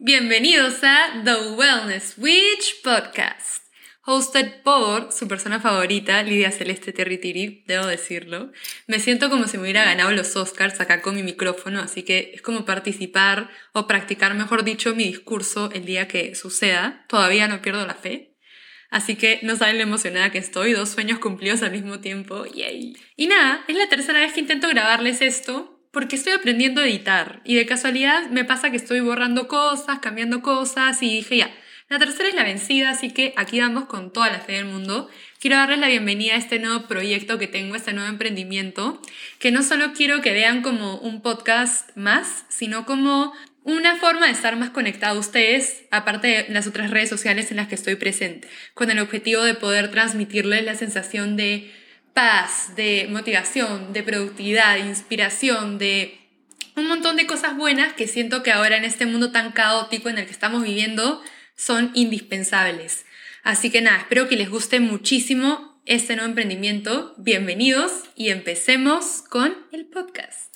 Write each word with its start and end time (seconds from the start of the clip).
Bienvenidos 0.00 0.82
a 0.82 1.22
The 1.24 1.54
Wellness 1.56 2.16
Witch 2.18 2.82
Podcast, 2.82 3.62
hosted 4.04 4.62
por 4.64 5.12
su 5.12 5.28
persona 5.28 5.60
favorita, 5.60 6.20
Lidia 6.24 6.50
Celeste 6.50 6.92
Territiri, 6.92 7.62
debo 7.68 7.86
decirlo. 7.86 8.50
Me 8.88 8.98
siento 8.98 9.30
como 9.30 9.46
si 9.46 9.56
me 9.56 9.62
hubiera 9.62 9.84
ganado 9.84 10.10
los 10.10 10.34
Oscars 10.34 10.80
acá 10.80 11.00
con 11.00 11.14
mi 11.14 11.22
micrófono, 11.22 11.80
así 11.80 12.02
que 12.02 12.32
es 12.34 12.42
como 12.42 12.64
participar 12.64 13.48
o 13.72 13.86
practicar, 13.86 14.34
mejor 14.34 14.64
dicho, 14.64 14.96
mi 14.96 15.04
discurso 15.04 15.70
el 15.72 15.84
día 15.84 16.08
que 16.08 16.34
suceda. 16.34 17.06
Todavía 17.08 17.46
no 17.46 17.62
pierdo 17.62 17.86
la 17.86 17.94
fe. 17.94 18.34
Así 18.90 19.14
que 19.14 19.38
no 19.42 19.54
saben 19.54 19.76
lo 19.76 19.84
emocionada 19.84 20.30
que 20.30 20.38
estoy, 20.38 20.72
dos 20.72 20.88
sueños 20.88 21.20
cumplidos 21.20 21.62
al 21.62 21.70
mismo 21.70 22.00
tiempo, 22.00 22.44
yay. 22.46 22.96
Y 23.16 23.28
nada, 23.28 23.64
es 23.68 23.76
la 23.76 23.88
tercera 23.88 24.20
vez 24.20 24.32
que 24.32 24.40
intento 24.40 24.68
grabarles 24.68 25.20
esto, 25.20 25.73
porque 25.94 26.16
estoy 26.16 26.34
aprendiendo 26.34 26.82
a 26.82 26.86
editar 26.86 27.40
y 27.44 27.54
de 27.54 27.64
casualidad 27.64 28.28
me 28.28 28.44
pasa 28.44 28.70
que 28.70 28.76
estoy 28.76 29.00
borrando 29.00 29.48
cosas, 29.48 30.00
cambiando 30.00 30.42
cosas 30.42 31.00
y 31.02 31.08
dije 31.08 31.38
ya, 31.38 31.50
la 31.88 31.98
tercera 31.98 32.28
es 32.28 32.34
la 32.34 32.42
vencida, 32.42 32.90
así 32.90 33.10
que 33.10 33.32
aquí 33.36 33.60
vamos 33.60 33.84
con 33.84 34.12
toda 34.12 34.30
la 34.30 34.40
fe 34.40 34.52
del 34.52 34.64
mundo. 34.64 35.08
Quiero 35.38 35.56
darles 35.56 35.78
la 35.78 35.88
bienvenida 35.88 36.34
a 36.34 36.38
este 36.38 36.58
nuevo 36.58 36.86
proyecto 36.88 37.38
que 37.38 37.46
tengo, 37.46 37.76
este 37.76 37.92
nuevo 37.92 38.08
emprendimiento, 38.08 39.00
que 39.38 39.52
no 39.52 39.62
solo 39.62 39.92
quiero 39.92 40.20
que 40.20 40.32
vean 40.32 40.62
como 40.62 40.96
un 40.96 41.22
podcast 41.22 41.94
más, 41.96 42.46
sino 42.48 42.86
como 42.86 43.32
una 43.62 43.96
forma 43.96 44.26
de 44.26 44.32
estar 44.32 44.56
más 44.56 44.70
conectado 44.70 45.16
a 45.16 45.20
ustedes, 45.20 45.84
aparte 45.90 46.26
de 46.26 46.46
las 46.48 46.66
otras 46.66 46.90
redes 46.90 47.10
sociales 47.10 47.50
en 47.50 47.58
las 47.58 47.68
que 47.68 47.74
estoy 47.74 47.96
presente, 47.96 48.48
con 48.74 48.90
el 48.90 48.98
objetivo 48.98 49.42
de 49.42 49.54
poder 49.54 49.90
transmitirles 49.90 50.64
la 50.64 50.74
sensación 50.74 51.36
de 51.36 51.70
paz, 52.14 52.76
de 52.76 53.08
motivación, 53.10 53.92
de 53.92 54.02
productividad, 54.02 54.76
de 54.76 54.86
inspiración, 54.86 55.78
de 55.78 56.18
un 56.76 56.86
montón 56.86 57.16
de 57.16 57.26
cosas 57.26 57.56
buenas 57.56 57.92
que 57.92 58.06
siento 58.06 58.42
que 58.42 58.52
ahora 58.52 58.76
en 58.76 58.84
este 58.84 59.04
mundo 59.04 59.32
tan 59.32 59.52
caótico 59.52 60.08
en 60.08 60.18
el 60.18 60.26
que 60.26 60.32
estamos 60.32 60.62
viviendo 60.62 61.20
son 61.56 61.90
indispensables. 61.94 63.04
Así 63.42 63.70
que 63.70 63.82
nada, 63.82 63.98
espero 63.98 64.28
que 64.28 64.36
les 64.36 64.48
guste 64.48 64.80
muchísimo 64.80 65.80
este 65.86 66.14
nuevo 66.14 66.30
emprendimiento. 66.30 67.14
Bienvenidos 67.18 68.04
y 68.16 68.30
empecemos 68.30 69.22
con 69.28 69.54
el 69.72 69.84
podcast. 69.84 70.54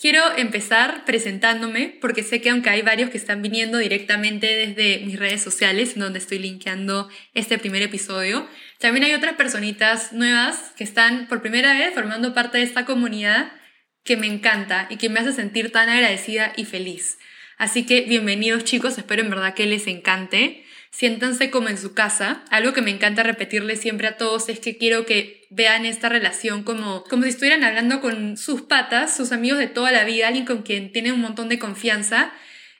Quiero 0.00 0.36
empezar 0.36 1.04
presentándome 1.04 1.96
porque 2.00 2.24
sé 2.24 2.40
que 2.40 2.50
aunque 2.50 2.68
hay 2.68 2.82
varios 2.82 3.10
que 3.10 3.16
están 3.16 3.40
viniendo 3.40 3.78
directamente 3.78 4.46
desde 4.48 5.04
mis 5.06 5.18
redes 5.18 5.40
sociales, 5.42 5.96
donde 5.96 6.18
estoy 6.18 6.40
linkeando 6.40 7.08
este 7.32 7.58
primer 7.58 7.82
episodio, 7.82 8.46
también 8.84 9.04
hay 9.04 9.14
otras 9.14 9.32
personitas 9.36 10.12
nuevas 10.12 10.58
que 10.76 10.84
están 10.84 11.26
por 11.26 11.40
primera 11.40 11.72
vez 11.72 11.94
formando 11.94 12.34
parte 12.34 12.58
de 12.58 12.64
esta 12.64 12.84
comunidad 12.84 13.50
que 14.04 14.18
me 14.18 14.26
encanta 14.26 14.88
y 14.90 14.98
que 14.98 15.08
me 15.08 15.20
hace 15.20 15.32
sentir 15.32 15.72
tan 15.72 15.88
agradecida 15.88 16.52
y 16.54 16.66
feliz. 16.66 17.16
Así 17.56 17.86
que 17.86 18.02
bienvenidos 18.02 18.62
chicos, 18.64 18.98
espero 18.98 19.22
en 19.22 19.30
verdad 19.30 19.54
que 19.54 19.64
les 19.64 19.86
encante 19.86 20.66
siéntanse 20.90 21.48
como 21.48 21.70
en 21.70 21.78
su 21.78 21.94
casa. 21.94 22.44
Algo 22.50 22.74
que 22.74 22.82
me 22.82 22.90
encanta 22.90 23.22
repetirles 23.22 23.80
siempre 23.80 24.06
a 24.06 24.18
todos 24.18 24.50
es 24.50 24.60
que 24.60 24.76
quiero 24.76 25.06
que 25.06 25.46
vean 25.48 25.86
esta 25.86 26.10
relación 26.10 26.62
como, 26.62 27.04
como 27.04 27.22
si 27.22 27.30
estuvieran 27.30 27.64
hablando 27.64 28.02
con 28.02 28.36
sus 28.36 28.60
patas, 28.60 29.16
sus 29.16 29.32
amigos 29.32 29.60
de 29.60 29.68
toda 29.68 29.92
la 29.92 30.04
vida, 30.04 30.28
alguien 30.28 30.44
con 30.44 30.60
quien 30.60 30.92
tienen 30.92 31.14
un 31.14 31.22
montón 31.22 31.48
de 31.48 31.58
confianza. 31.58 32.34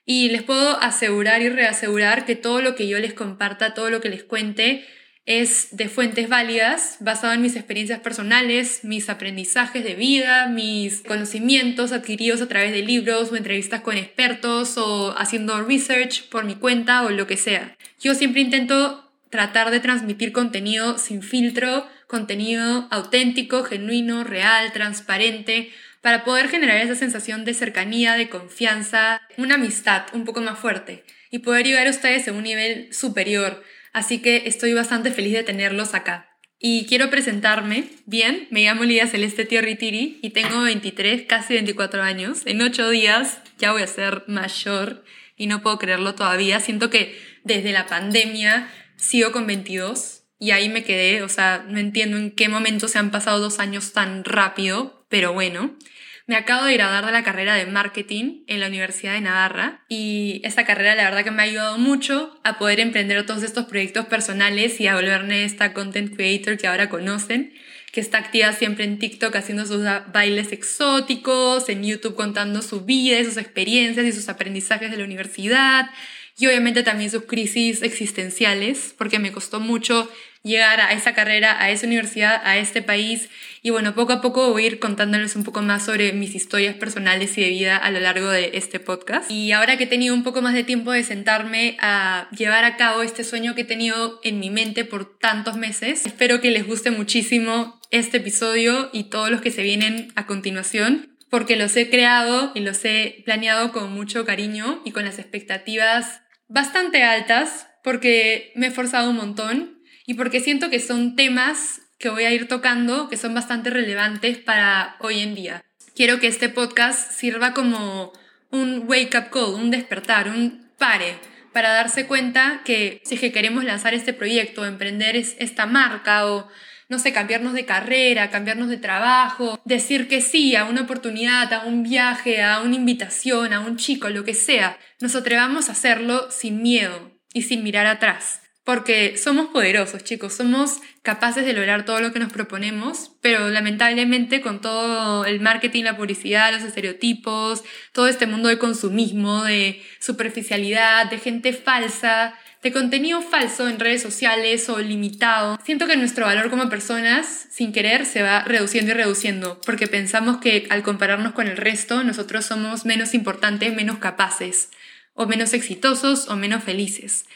Y 0.04 0.28
les 0.28 0.42
puedo 0.42 0.78
asegurar 0.82 1.40
y 1.40 1.48
reasegurar 1.48 2.26
que 2.26 2.36
todo 2.36 2.60
lo 2.60 2.74
que 2.74 2.88
yo 2.88 2.98
les 2.98 3.14
comparta, 3.14 3.72
todo 3.72 3.88
lo 3.88 4.02
que 4.02 4.10
les 4.10 4.22
cuente, 4.22 4.84
es 5.26 5.68
de 5.74 5.88
fuentes 5.88 6.28
válidas, 6.28 6.98
basado 7.00 7.32
en 7.32 7.40
mis 7.40 7.56
experiencias 7.56 8.00
personales, 8.00 8.80
mis 8.82 9.08
aprendizajes 9.08 9.82
de 9.82 9.94
vida, 9.94 10.48
mis 10.48 11.00
conocimientos 11.00 11.92
adquiridos 11.92 12.42
a 12.42 12.48
través 12.48 12.72
de 12.72 12.82
libros 12.82 13.32
o 13.32 13.36
entrevistas 13.36 13.80
con 13.80 13.96
expertos 13.96 14.76
o 14.76 15.14
haciendo 15.16 15.62
research 15.62 16.28
por 16.28 16.44
mi 16.44 16.56
cuenta 16.56 17.02
o 17.04 17.10
lo 17.10 17.26
que 17.26 17.38
sea. 17.38 17.76
Yo 18.00 18.14
siempre 18.14 18.42
intento 18.42 19.10
tratar 19.30 19.70
de 19.70 19.80
transmitir 19.80 20.32
contenido 20.32 20.98
sin 20.98 21.22
filtro, 21.22 21.88
contenido 22.06 22.86
auténtico, 22.90 23.64
genuino, 23.64 24.24
real, 24.24 24.72
transparente, 24.72 25.72
para 26.02 26.22
poder 26.22 26.50
generar 26.50 26.76
esa 26.76 26.94
sensación 26.94 27.46
de 27.46 27.54
cercanía, 27.54 28.12
de 28.12 28.28
confianza, 28.28 29.22
una 29.38 29.54
amistad 29.54 30.02
un 30.12 30.26
poco 30.26 30.42
más 30.42 30.58
fuerte 30.58 31.02
y 31.30 31.38
poder 31.38 31.64
llegar 31.64 31.86
a 31.86 31.90
ustedes 31.90 32.28
a 32.28 32.32
un 32.32 32.42
nivel 32.42 32.92
superior 32.92 33.64
así 33.94 34.18
que 34.18 34.42
estoy 34.44 34.74
bastante 34.74 35.10
feliz 35.10 35.32
de 35.32 35.44
tenerlos 35.44 35.94
acá. 35.94 36.28
Y 36.58 36.86
quiero 36.86 37.10
presentarme. 37.10 37.84
Bien, 38.06 38.48
me 38.50 38.62
llamo 38.62 38.84
Lidia 38.84 39.06
Celeste 39.06 39.44
Tierritiri 39.44 40.18
y 40.22 40.30
tengo 40.30 40.62
23, 40.62 41.22
casi 41.26 41.54
24 41.54 42.02
años. 42.02 42.42
En 42.44 42.60
8 42.62 42.90
días 42.90 43.38
ya 43.58 43.72
voy 43.72 43.82
a 43.82 43.86
ser 43.86 44.24
mayor 44.28 45.04
y 45.36 45.46
no 45.46 45.62
puedo 45.62 45.78
creerlo 45.78 46.14
todavía. 46.14 46.60
Siento 46.60 46.90
que 46.90 47.18
desde 47.42 47.72
la 47.72 47.86
pandemia 47.86 48.70
sigo 48.96 49.32
con 49.32 49.46
22 49.46 50.22
y 50.38 50.52
ahí 50.52 50.68
me 50.68 50.84
quedé. 50.84 51.22
O 51.22 51.28
sea, 51.28 51.64
no 51.68 51.78
entiendo 51.78 52.16
en 52.16 52.30
qué 52.30 52.48
momento 52.48 52.88
se 52.88 52.98
han 52.98 53.10
pasado 53.10 53.40
dos 53.40 53.58
años 53.58 53.92
tan 53.92 54.24
rápido, 54.24 55.06
pero 55.08 55.32
bueno. 55.32 55.76
Me 56.26 56.36
acabo 56.36 56.64
de 56.64 56.72
graduar 56.72 57.04
de 57.04 57.12
la 57.12 57.22
carrera 57.22 57.54
de 57.54 57.66
marketing 57.66 58.44
en 58.46 58.58
la 58.58 58.68
Universidad 58.68 59.12
de 59.12 59.20
Navarra 59.20 59.84
y 59.90 60.40
esta 60.42 60.64
carrera 60.64 60.94
la 60.94 61.04
verdad 61.04 61.22
que 61.22 61.30
me 61.30 61.42
ha 61.42 61.44
ayudado 61.44 61.76
mucho 61.76 62.40
a 62.44 62.58
poder 62.58 62.80
emprender 62.80 63.26
todos 63.26 63.42
estos 63.42 63.66
proyectos 63.66 64.06
personales 64.06 64.80
y 64.80 64.86
a 64.86 64.94
volverme 64.94 65.44
esta 65.44 65.74
content 65.74 66.16
creator 66.16 66.56
que 66.56 66.66
ahora 66.66 66.88
conocen, 66.88 67.52
que 67.92 68.00
está 68.00 68.16
activa 68.16 68.54
siempre 68.54 68.86
en 68.86 68.98
TikTok 68.98 69.36
haciendo 69.36 69.66
sus 69.66 69.84
bailes 70.14 70.50
exóticos, 70.52 71.68
en 71.68 71.84
YouTube 71.84 72.14
contando 72.14 72.62
su 72.62 72.86
vida, 72.86 73.22
sus 73.22 73.36
experiencias 73.36 74.06
y 74.06 74.12
sus 74.12 74.30
aprendizajes 74.30 74.90
de 74.90 74.96
la 74.96 75.04
universidad 75.04 75.90
y 76.36 76.46
obviamente 76.46 76.82
también 76.82 77.10
sus 77.10 77.24
crisis 77.24 77.82
existenciales, 77.82 78.94
porque 78.98 79.18
me 79.18 79.30
costó 79.30 79.60
mucho 79.60 80.10
llegar 80.42 80.80
a 80.80 80.92
esa 80.92 81.14
carrera, 81.14 81.60
a 81.60 81.70
esa 81.70 81.86
universidad, 81.86 82.40
a 82.44 82.58
este 82.58 82.82
país. 82.82 83.30
Y 83.62 83.70
bueno, 83.70 83.94
poco 83.94 84.12
a 84.12 84.20
poco 84.20 84.50
voy 84.50 84.64
a 84.64 84.66
ir 84.66 84.78
contándoles 84.78 85.36
un 85.36 85.44
poco 85.44 85.62
más 85.62 85.84
sobre 85.84 86.12
mis 86.12 86.34
historias 86.34 86.74
personales 86.74 87.38
y 87.38 87.40
de 87.40 87.48
vida 87.48 87.76
a 87.76 87.90
lo 87.90 88.00
largo 88.00 88.28
de 88.28 88.50
este 88.54 88.78
podcast. 88.78 89.30
Y 89.30 89.52
ahora 89.52 89.78
que 89.78 89.84
he 89.84 89.86
tenido 89.86 90.14
un 90.14 90.22
poco 90.22 90.42
más 90.42 90.54
de 90.54 90.64
tiempo 90.64 90.92
de 90.92 91.02
sentarme 91.02 91.76
a 91.80 92.28
llevar 92.36 92.64
a 92.64 92.76
cabo 92.76 93.02
este 93.02 93.24
sueño 93.24 93.54
que 93.54 93.62
he 93.62 93.64
tenido 93.64 94.20
en 94.22 94.38
mi 94.38 94.50
mente 94.50 94.84
por 94.84 95.18
tantos 95.18 95.56
meses, 95.56 96.04
espero 96.04 96.40
que 96.40 96.50
les 96.50 96.66
guste 96.66 96.90
muchísimo 96.90 97.80
este 97.90 98.18
episodio 98.18 98.90
y 98.92 99.04
todos 99.04 99.30
los 99.30 99.40
que 99.40 99.50
se 99.50 99.62
vienen 99.62 100.12
a 100.14 100.26
continuación 100.26 101.14
porque 101.30 101.56
los 101.56 101.76
he 101.76 101.90
creado 101.90 102.52
y 102.54 102.60
los 102.60 102.84
he 102.84 103.22
planeado 103.24 103.72
con 103.72 103.92
mucho 103.92 104.24
cariño 104.24 104.80
y 104.84 104.92
con 104.92 105.04
las 105.04 105.18
expectativas 105.18 106.20
bastante 106.48 107.02
altas 107.02 107.66
porque 107.82 108.52
me 108.54 108.68
he 108.68 108.70
forzado 108.70 109.10
un 109.10 109.16
montón 109.16 109.78
y 110.06 110.14
porque 110.14 110.40
siento 110.40 110.70
que 110.70 110.80
son 110.80 111.16
temas 111.16 111.80
que 111.98 112.08
voy 112.08 112.24
a 112.24 112.32
ir 112.32 112.48
tocando 112.48 113.08
que 113.08 113.16
son 113.16 113.34
bastante 113.34 113.70
relevantes 113.70 114.38
para 114.38 114.96
hoy 115.00 115.20
en 115.20 115.34
día. 115.34 115.64
Quiero 115.94 116.18
que 116.18 116.26
este 116.26 116.48
podcast 116.48 117.12
sirva 117.12 117.54
como 117.54 118.12
un 118.50 118.84
wake 118.86 119.16
up 119.16 119.30
call, 119.30 119.54
un 119.54 119.70
despertar, 119.70 120.28
un 120.28 120.70
pare 120.78 121.18
para 121.52 121.70
darse 121.72 122.06
cuenta 122.06 122.62
que 122.64 123.00
si 123.04 123.14
es 123.14 123.20
que 123.20 123.32
queremos 123.32 123.64
lanzar 123.64 123.94
este 123.94 124.12
proyecto, 124.12 124.66
emprender 124.66 125.16
esta 125.16 125.66
marca 125.66 126.26
o 126.26 126.48
no 126.88 126.98
sé, 126.98 127.12
cambiarnos 127.12 127.54
de 127.54 127.64
carrera, 127.64 128.30
cambiarnos 128.30 128.68
de 128.68 128.76
trabajo, 128.76 129.60
decir 129.64 130.08
que 130.08 130.20
sí 130.20 130.54
a 130.56 130.64
una 130.64 130.82
oportunidad, 130.82 131.52
a 131.52 131.64
un 131.64 131.82
viaje, 131.82 132.42
a 132.42 132.60
una 132.60 132.76
invitación, 132.76 133.52
a 133.52 133.60
un 133.60 133.76
chico, 133.76 134.08
lo 134.10 134.24
que 134.24 134.34
sea, 134.34 134.78
nos 135.00 135.14
atrevamos 135.16 135.68
a 135.68 135.72
hacerlo 135.72 136.30
sin 136.30 136.62
miedo 136.62 137.12
y 137.32 137.42
sin 137.42 137.62
mirar 137.62 137.86
atrás. 137.86 138.40
Porque 138.64 139.18
somos 139.18 139.48
poderosos, 139.48 140.04
chicos, 140.04 140.32
somos 140.32 140.80
capaces 141.02 141.44
de 141.44 141.52
lograr 141.52 141.84
todo 141.84 142.00
lo 142.00 142.14
que 142.14 142.18
nos 142.18 142.32
proponemos, 142.32 143.12
pero 143.20 143.50
lamentablemente 143.50 144.40
con 144.40 144.62
todo 144.62 145.26
el 145.26 145.40
marketing, 145.40 145.84
la 145.84 145.98
publicidad, 145.98 146.50
los 146.50 146.62
estereotipos, 146.62 147.62
todo 147.92 148.08
este 148.08 148.26
mundo 148.26 148.48
de 148.48 148.58
consumismo, 148.58 149.44
de 149.44 149.82
superficialidad, 150.00 151.10
de 151.10 151.18
gente 151.18 151.52
falsa, 151.52 152.38
de 152.64 152.72
contenido 152.72 153.20
falso 153.20 153.68
en 153.68 153.78
redes 153.78 154.00
sociales 154.00 154.70
o 154.70 154.78
limitado, 154.78 155.60
siento 155.62 155.86
que 155.86 155.96
nuestro 155.96 156.24
valor 156.24 156.48
como 156.48 156.70
personas, 156.70 157.46
sin 157.50 157.72
querer, 157.72 158.06
se 158.06 158.22
va 158.22 158.42
reduciendo 158.42 158.92
y 158.92 158.94
reduciendo, 158.94 159.60
porque 159.66 159.86
pensamos 159.86 160.38
que 160.38 160.66
al 160.70 160.82
compararnos 160.82 161.34
con 161.34 161.46
el 161.46 161.58
resto, 161.58 162.02
nosotros 162.04 162.46
somos 162.46 162.86
menos 162.86 163.12
importantes, 163.12 163.74
menos 163.74 163.98
capaces, 163.98 164.70
o 165.12 165.26
menos 165.26 165.52
exitosos, 165.52 166.26
o 166.28 166.36
menos 166.36 166.64
felices. 166.64 167.26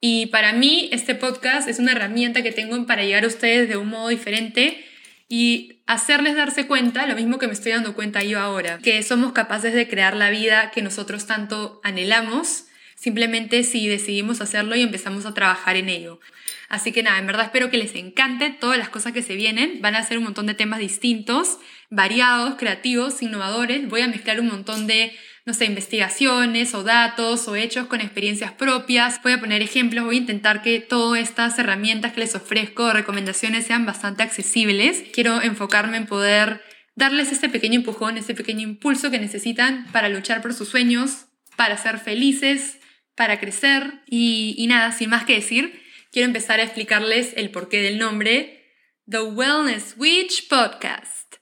Y 0.00 0.26
para 0.26 0.54
mí 0.54 0.88
este 0.90 1.14
podcast 1.14 1.68
es 1.68 1.78
una 1.78 1.92
herramienta 1.92 2.42
que 2.42 2.50
tengo 2.50 2.86
para 2.86 3.04
llegar 3.04 3.24
a 3.24 3.28
ustedes 3.28 3.68
de 3.68 3.76
un 3.76 3.90
modo 3.90 4.08
diferente 4.08 4.82
y 5.28 5.82
hacerles 5.86 6.34
darse 6.34 6.66
cuenta, 6.66 7.06
lo 7.06 7.14
mismo 7.14 7.38
que 7.38 7.46
me 7.46 7.52
estoy 7.52 7.72
dando 7.72 7.94
cuenta 7.94 8.22
yo 8.22 8.40
ahora, 8.40 8.78
que 8.78 9.02
somos 9.02 9.32
capaces 9.32 9.74
de 9.74 9.86
crear 9.86 10.16
la 10.16 10.30
vida 10.30 10.70
que 10.70 10.80
nosotros 10.80 11.26
tanto 11.26 11.78
anhelamos 11.84 12.64
simplemente 12.98 13.62
si 13.62 13.88
decidimos 13.88 14.40
hacerlo 14.40 14.76
y 14.76 14.82
empezamos 14.82 15.26
a 15.26 15.34
trabajar 15.34 15.76
en 15.76 15.88
ello. 15.88 16.20
Así 16.68 16.92
que 16.92 17.02
nada, 17.02 17.18
en 17.18 17.26
verdad 17.26 17.46
espero 17.46 17.70
que 17.70 17.78
les 17.78 17.94
encante 17.94 18.50
todas 18.50 18.76
las 18.76 18.88
cosas 18.90 19.12
que 19.12 19.22
se 19.22 19.36
vienen. 19.36 19.80
Van 19.80 19.94
a 19.94 20.02
ser 20.02 20.18
un 20.18 20.24
montón 20.24 20.46
de 20.46 20.54
temas 20.54 20.80
distintos, 20.80 21.58
variados, 21.88 22.56
creativos, 22.56 23.22
innovadores. 23.22 23.88
Voy 23.88 24.02
a 24.02 24.08
mezclar 24.08 24.40
un 24.40 24.48
montón 24.48 24.86
de 24.86 25.12
no 25.48 25.54
sé, 25.54 25.64
investigaciones 25.64 26.74
o 26.74 26.82
datos 26.82 27.48
o 27.48 27.56
hechos 27.56 27.86
con 27.86 28.02
experiencias 28.02 28.52
propias. 28.52 29.22
Voy 29.22 29.32
a 29.32 29.40
poner 29.40 29.62
ejemplos, 29.62 30.04
voy 30.04 30.16
a 30.16 30.18
intentar 30.18 30.60
que 30.60 30.78
todas 30.78 31.22
estas 31.22 31.58
herramientas 31.58 32.12
que 32.12 32.20
les 32.20 32.34
ofrezco 32.34 32.92
recomendaciones 32.92 33.66
sean 33.66 33.86
bastante 33.86 34.22
accesibles. 34.22 35.04
Quiero 35.14 35.40
enfocarme 35.40 35.96
en 35.96 36.04
poder 36.04 36.60
darles 36.96 37.32
este 37.32 37.48
pequeño 37.48 37.76
empujón, 37.76 38.18
este 38.18 38.34
pequeño 38.34 38.60
impulso 38.60 39.10
que 39.10 39.18
necesitan 39.18 39.86
para 39.90 40.10
luchar 40.10 40.42
por 40.42 40.52
sus 40.52 40.68
sueños, 40.68 41.28
para 41.56 41.78
ser 41.78 41.98
felices, 41.98 42.77
para 43.18 43.40
crecer 43.40 44.00
y, 44.06 44.64
nada, 44.68 44.92
sin 44.92 45.10
más 45.10 45.24
que 45.24 45.34
decir, 45.34 45.82
quiero 46.12 46.26
empezar 46.26 46.60
a 46.60 46.62
explicarles 46.62 47.34
el 47.36 47.50
porqué 47.50 47.82
del 47.82 47.98
nombre 47.98 48.64
The 49.10 49.22
Wellness 49.22 49.96
Witch 49.98 50.48
Podcast. 50.48 51.34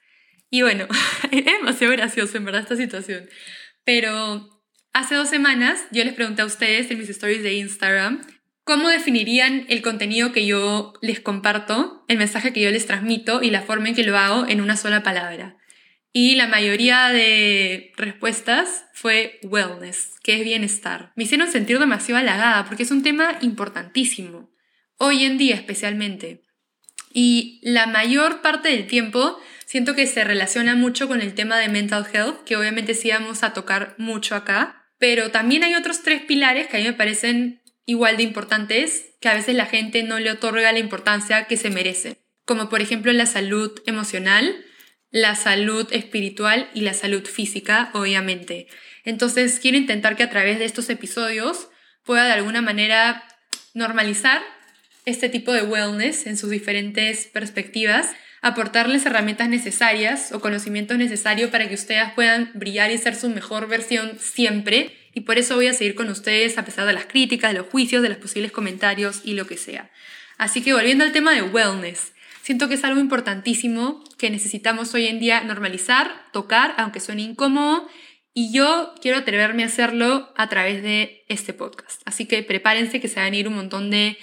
Y 0.50 0.62
bueno, 0.62 0.88
es 1.30 1.44
demasiado 1.44 1.92
gracioso 1.92 2.38
en 2.38 2.46
verdad 2.46 2.62
esta 2.62 2.76
situación. 2.76 3.28
Pero 3.84 4.48
hace 4.94 5.16
dos 5.16 5.28
semanas 5.28 5.86
yo 5.92 6.02
les 6.02 6.14
pregunté 6.14 6.40
a 6.40 6.46
ustedes 6.46 6.90
en 6.90 6.98
mis 6.98 7.10
stories 7.10 7.42
de 7.42 7.52
Instagram 7.52 8.26
cómo 8.64 8.88
definirían 8.88 9.66
el 9.68 9.82
contenido 9.82 10.32
que 10.32 10.46
yo 10.46 10.94
les 11.02 11.20
comparto, 11.20 12.06
el 12.08 12.16
mensaje 12.16 12.54
que 12.54 12.62
yo 12.62 12.70
les 12.70 12.86
transmito 12.86 13.42
y 13.42 13.50
la 13.50 13.60
forma 13.60 13.90
en 13.90 13.94
que 13.94 14.02
lo 14.02 14.16
hago 14.16 14.48
en 14.48 14.62
una 14.62 14.78
sola 14.78 15.02
palabra. 15.02 15.58
Y 16.18 16.34
la 16.36 16.46
mayoría 16.46 17.10
de 17.10 17.92
respuestas 17.98 18.86
fue 18.94 19.38
wellness, 19.42 20.14
que 20.22 20.38
es 20.38 20.44
bienestar. 20.44 21.12
Me 21.14 21.24
hicieron 21.24 21.52
sentir 21.52 21.78
demasiado 21.78 22.18
halagada 22.18 22.64
porque 22.64 22.84
es 22.84 22.90
un 22.90 23.02
tema 23.02 23.36
importantísimo, 23.42 24.48
hoy 24.96 25.24
en 25.24 25.36
día 25.36 25.56
especialmente. 25.56 26.40
Y 27.12 27.60
la 27.62 27.86
mayor 27.86 28.40
parte 28.40 28.70
del 28.70 28.86
tiempo 28.86 29.38
siento 29.66 29.94
que 29.94 30.06
se 30.06 30.24
relaciona 30.24 30.74
mucho 30.74 31.06
con 31.06 31.20
el 31.20 31.34
tema 31.34 31.58
de 31.58 31.68
mental 31.68 32.06
health, 32.10 32.44
que 32.44 32.56
obviamente 32.56 32.94
sí 32.94 33.10
vamos 33.10 33.42
a 33.42 33.52
tocar 33.52 33.94
mucho 33.98 34.36
acá, 34.36 34.86
pero 34.98 35.30
también 35.30 35.64
hay 35.64 35.74
otros 35.74 36.00
tres 36.02 36.22
pilares 36.22 36.66
que 36.66 36.78
a 36.78 36.80
mí 36.80 36.86
me 36.86 36.94
parecen 36.94 37.60
igual 37.84 38.16
de 38.16 38.22
importantes, 38.22 39.04
que 39.20 39.28
a 39.28 39.34
veces 39.34 39.54
la 39.54 39.66
gente 39.66 40.02
no 40.02 40.18
le 40.18 40.30
otorga 40.30 40.72
la 40.72 40.78
importancia 40.78 41.46
que 41.46 41.58
se 41.58 41.68
merece, 41.68 42.24
como 42.46 42.70
por 42.70 42.80
ejemplo 42.80 43.12
la 43.12 43.26
salud 43.26 43.82
emocional, 43.84 44.64
la 45.10 45.34
salud 45.34 45.86
espiritual 45.92 46.68
y 46.74 46.82
la 46.82 46.94
salud 46.94 47.24
física, 47.24 47.90
obviamente. 47.94 48.66
Entonces 49.04 49.60
quiero 49.60 49.78
intentar 49.78 50.16
que 50.16 50.22
a 50.22 50.30
través 50.30 50.58
de 50.58 50.64
estos 50.64 50.90
episodios 50.90 51.68
pueda 52.04 52.26
de 52.26 52.32
alguna 52.32 52.62
manera 52.62 53.24
normalizar 53.74 54.42
este 55.04 55.28
tipo 55.28 55.52
de 55.52 55.62
wellness 55.62 56.26
en 56.26 56.36
sus 56.36 56.50
diferentes 56.50 57.26
perspectivas 57.26 58.14
aportarles 58.46 59.04
herramientas 59.04 59.48
necesarias 59.48 60.30
o 60.32 60.40
conocimientos 60.40 60.96
necesarios 60.98 61.50
para 61.50 61.68
que 61.68 61.74
ustedes 61.74 62.12
puedan 62.14 62.50
brillar 62.54 62.92
y 62.92 62.98
ser 62.98 63.16
su 63.16 63.28
mejor 63.28 63.66
versión 63.66 64.18
siempre. 64.20 64.96
Y 65.14 65.22
por 65.22 65.36
eso 65.38 65.56
voy 65.56 65.66
a 65.66 65.72
seguir 65.72 65.96
con 65.96 66.08
ustedes 66.08 66.56
a 66.56 66.64
pesar 66.64 66.86
de 66.86 66.92
las 66.92 67.06
críticas, 67.06 67.52
de 67.52 67.58
los 67.58 67.66
juicios, 67.66 68.02
de 68.02 68.08
los 68.08 68.18
posibles 68.18 68.52
comentarios 68.52 69.22
y 69.24 69.34
lo 69.34 69.46
que 69.48 69.56
sea. 69.56 69.90
Así 70.38 70.62
que 70.62 70.74
volviendo 70.74 71.02
al 71.02 71.12
tema 71.12 71.32
de 71.32 71.42
wellness, 71.42 72.12
siento 72.46 72.68
que 72.68 72.74
es 72.74 72.84
algo 72.84 73.00
importantísimo 73.00 74.04
que 74.18 74.30
necesitamos 74.30 74.94
hoy 74.94 75.08
en 75.08 75.18
día 75.18 75.40
normalizar, 75.40 76.30
tocar, 76.32 76.76
aunque 76.78 77.00
suene 77.00 77.22
incómodo. 77.22 77.88
Y 78.32 78.52
yo 78.52 78.94
quiero 79.02 79.18
atreverme 79.18 79.64
a 79.64 79.66
hacerlo 79.66 80.32
a 80.36 80.48
través 80.48 80.80
de 80.80 81.24
este 81.28 81.54
podcast. 81.54 82.02
Así 82.04 82.26
que 82.26 82.44
prepárense 82.44 83.00
que 83.00 83.08
se 83.08 83.18
van 83.18 83.32
a 83.32 83.36
ir 83.36 83.48
un 83.48 83.56
montón 83.56 83.90
de 83.90 84.16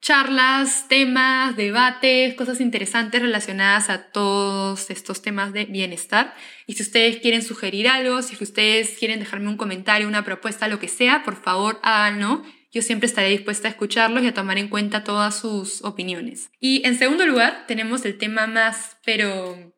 charlas, 0.00 0.88
temas, 0.88 1.54
debates, 1.54 2.34
cosas 2.34 2.60
interesantes 2.60 3.22
relacionadas 3.22 3.90
a 3.90 4.10
todos 4.10 4.90
estos 4.90 5.22
temas 5.22 5.52
de 5.52 5.66
bienestar. 5.66 6.34
Y 6.66 6.72
si 6.72 6.82
ustedes 6.82 7.18
quieren 7.18 7.42
sugerir 7.42 7.86
algo, 7.86 8.22
si 8.22 8.42
ustedes 8.42 8.98
quieren 8.98 9.20
dejarme 9.20 9.48
un 9.48 9.56
comentario, 9.56 10.08
una 10.08 10.24
propuesta, 10.24 10.66
lo 10.66 10.80
que 10.80 10.88
sea, 10.88 11.22
por 11.22 11.40
favor 11.40 11.78
háganlo. 11.84 12.42
Yo 12.72 12.80
siempre 12.80 13.06
estaré 13.06 13.28
dispuesta 13.28 13.68
a 13.68 13.70
escucharlos 13.70 14.24
y 14.24 14.28
a 14.28 14.34
tomar 14.34 14.56
en 14.56 14.68
cuenta 14.68 15.04
todas 15.04 15.38
sus 15.38 15.82
opiniones. 15.82 16.50
Y 16.58 16.86
en 16.86 16.98
segundo 16.98 17.26
lugar, 17.26 17.64
tenemos 17.68 18.04
el 18.06 18.16
tema 18.16 18.46
más, 18.46 18.96
pero 19.04 19.74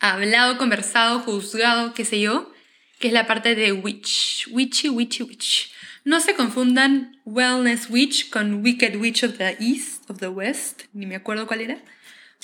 hablado, 0.00 0.58
conversado, 0.58 1.20
juzgado, 1.20 1.94
qué 1.94 2.04
sé 2.04 2.20
yo, 2.20 2.52
que 2.98 3.08
es 3.08 3.14
la 3.14 3.26
parte 3.26 3.54
de 3.54 3.72
witch. 3.72 4.48
Witchy, 4.50 4.90
witchy, 4.90 5.22
witch. 5.22 5.72
No 6.04 6.20
se 6.20 6.34
confundan 6.34 7.20
Wellness 7.24 7.88
Witch 7.90 8.30
con 8.30 8.62
Wicked 8.62 8.96
Witch 8.96 9.24
of 9.24 9.38
the 9.38 9.56
East, 9.58 10.08
of 10.08 10.20
the 10.20 10.28
West, 10.28 10.82
ni 10.92 11.06
me 11.06 11.16
acuerdo 11.16 11.46
cuál 11.46 11.62
era. 11.62 11.78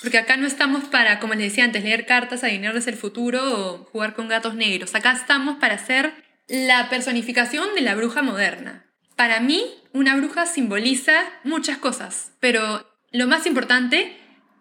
Porque 0.01 0.19
acá 0.19 0.37
no 0.37 0.47
estamos 0.47 0.85
para, 0.85 1.21
como 1.21 1.35
les 1.35 1.51
decía 1.51 1.65
antes, 1.65 1.85
leer 1.85 2.07
cartas, 2.07 2.43
adivinarles 2.43 2.87
el 2.89 2.97
futuro 2.97 3.41
o 3.43 3.85
jugar 3.85 4.15
con 4.15 4.27
gatos 4.27 4.55
negros. 4.55 4.95
Acá 4.95 5.13
estamos 5.13 5.59
para 5.59 5.75
hacer 5.75 6.13
la 6.49 6.89
personificación 6.91 7.75
de 7.75 7.83
la 7.83 7.95
bruja 7.95 8.23
moderna. 8.23 8.87
Para 9.23 9.39
mí, 9.39 9.63
una 9.93 10.17
bruja 10.17 10.47
simboliza 10.47 11.13
muchas 11.45 11.79
cosas, 11.79 12.33
pero 12.41 12.85
lo 13.13 13.29
más 13.29 13.47
importante, 13.47 14.17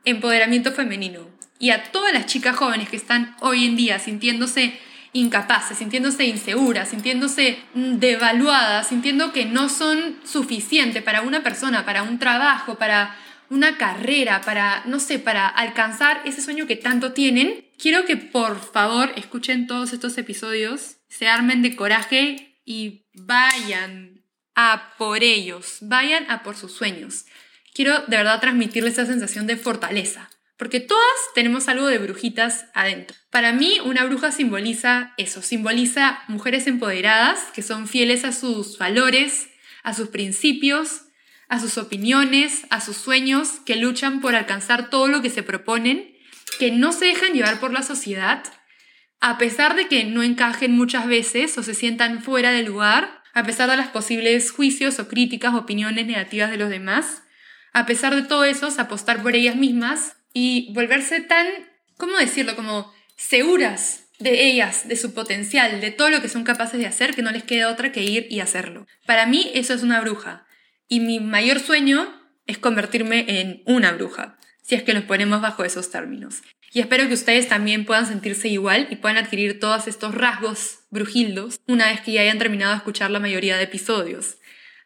empoderamiento 0.05 0.71
femenino. 0.71 1.27
Y 1.57 1.71
a 1.71 1.91
todas 1.91 2.13
las 2.13 2.27
chicas 2.27 2.55
jóvenes 2.57 2.87
que 2.87 2.95
están 2.95 3.35
hoy 3.39 3.65
en 3.65 3.75
día 3.75 3.97
sintiéndose 3.97 4.79
incapaces, 5.13 5.79
sintiéndose 5.79 6.25
inseguras, 6.25 6.89
sintiéndose 6.89 7.57
mm, 7.73 7.95
devaluadas, 7.95 8.89
sintiendo 8.89 9.33
que 9.33 9.45
no 9.45 9.67
son 9.67 10.19
suficientes 10.23 11.01
para 11.01 11.23
una 11.23 11.41
persona, 11.41 11.83
para 11.83 12.03
un 12.03 12.19
trabajo, 12.19 12.75
para 12.75 13.15
una 13.49 13.79
carrera, 13.79 14.41
para, 14.41 14.83
no 14.85 14.99
sé, 14.99 15.17
para 15.17 15.47
alcanzar 15.47 16.21
ese 16.25 16.43
sueño 16.43 16.67
que 16.67 16.75
tanto 16.75 17.13
tienen, 17.13 17.65
quiero 17.79 18.05
que 18.05 18.15
por 18.15 18.61
favor 18.61 19.11
escuchen 19.15 19.65
todos 19.65 19.91
estos 19.91 20.19
episodios, 20.19 20.97
se 21.09 21.27
armen 21.27 21.63
de 21.63 21.75
coraje 21.75 22.59
y 22.63 23.07
vayan 23.15 24.20
a 24.55 24.93
por 24.97 25.23
ellos, 25.23 25.77
vayan 25.81 26.29
a 26.29 26.43
por 26.43 26.55
sus 26.55 26.73
sueños. 26.73 27.25
Quiero 27.73 27.99
de 28.07 28.17
verdad 28.17 28.41
transmitirles 28.41 28.93
esa 28.93 29.05
sensación 29.05 29.47
de 29.47 29.57
fortaleza, 29.57 30.29
porque 30.57 30.79
todas 30.79 31.03
tenemos 31.33 31.67
algo 31.67 31.87
de 31.87 31.97
brujitas 31.97 32.65
adentro. 32.73 33.17
Para 33.29 33.53
mí, 33.53 33.79
una 33.85 34.03
bruja 34.05 34.31
simboliza 34.31 35.13
eso, 35.17 35.41
simboliza 35.41 36.19
mujeres 36.27 36.67
empoderadas 36.67 37.39
que 37.53 37.61
son 37.61 37.87
fieles 37.87 38.25
a 38.25 38.31
sus 38.31 38.77
valores, 38.77 39.49
a 39.83 39.93
sus 39.93 40.09
principios, 40.09 41.03
a 41.47 41.59
sus 41.59 41.77
opiniones, 41.77 42.65
a 42.69 42.81
sus 42.81 42.97
sueños, 42.97 43.59
que 43.65 43.75
luchan 43.75 44.21
por 44.21 44.35
alcanzar 44.35 44.89
todo 44.89 45.07
lo 45.07 45.21
que 45.21 45.29
se 45.29 45.43
proponen, 45.43 46.15
que 46.59 46.71
no 46.71 46.93
se 46.93 47.05
dejan 47.05 47.33
llevar 47.33 47.59
por 47.59 47.73
la 47.73 47.81
sociedad, 47.81 48.43
a 49.19 49.37
pesar 49.37 49.75
de 49.75 49.87
que 49.87 50.03
no 50.03 50.23
encajen 50.23 50.71
muchas 50.71 51.07
veces 51.07 51.57
o 51.57 51.63
se 51.63 51.73
sientan 51.73 52.23
fuera 52.23 52.51
de 52.51 52.63
lugar, 52.63 53.20
a 53.33 53.43
pesar 53.43 53.69
de 53.69 53.77
los 53.77 53.87
posibles 53.87 54.51
juicios 54.51 54.99
o 54.99 55.07
críticas 55.07 55.53
opiniones 55.53 56.05
negativas 56.05 56.51
de 56.51 56.57
los 56.57 56.69
demás, 56.69 57.23
a 57.73 57.85
pesar 57.85 58.15
de 58.15 58.23
todo 58.23 58.43
eso, 58.43 58.67
apostar 58.77 59.21
por 59.21 59.35
ellas 59.35 59.55
mismas 59.55 60.17
y 60.33 60.73
volverse 60.73 61.21
tan, 61.21 61.47
¿cómo 61.97 62.17
decirlo? 62.17 62.55
Como 62.55 62.91
seguras 63.15 64.05
de 64.19 64.47
ellas, 64.47 64.87
de 64.87 64.95
su 64.95 65.13
potencial, 65.13 65.81
de 65.81 65.91
todo 65.91 66.09
lo 66.09 66.21
que 66.21 66.29
son 66.29 66.43
capaces 66.43 66.79
de 66.79 66.85
hacer, 66.85 67.15
que 67.15 67.21
no 67.21 67.31
les 67.31 67.43
queda 67.43 67.69
otra 67.69 67.91
que 67.91 68.03
ir 68.03 68.27
y 68.29 68.39
hacerlo. 68.39 68.85
Para 69.05 69.25
mí 69.25 69.49
eso 69.53 69.73
es 69.73 69.83
una 69.83 70.01
bruja. 70.01 70.45
Y 70.87 70.99
mi 70.99 71.19
mayor 71.19 71.59
sueño 71.59 72.21
es 72.45 72.57
convertirme 72.57 73.25
en 73.39 73.63
una 73.65 73.93
bruja, 73.93 74.37
si 74.61 74.75
es 74.75 74.83
que 74.83 74.93
nos 74.93 75.05
ponemos 75.05 75.41
bajo 75.41 75.63
esos 75.63 75.89
términos. 75.89 76.41
Y 76.73 76.81
espero 76.81 77.07
que 77.07 77.13
ustedes 77.13 77.47
también 77.47 77.85
puedan 77.85 78.05
sentirse 78.05 78.47
igual 78.47 78.87
y 78.89 78.97
puedan 78.97 79.17
adquirir 79.17 79.59
todos 79.59 79.87
estos 79.87 80.13
rasgos 80.13 80.80
brujildos 80.91 81.59
una 81.67 81.87
vez 81.87 82.01
que 82.01 82.11
ya 82.11 82.21
hayan 82.21 82.37
terminado 82.37 82.71
de 82.71 82.77
escuchar 82.77 83.09
la 83.09 83.19
mayoría 83.19 83.57
de 83.57 83.63
episodios. 83.63 84.37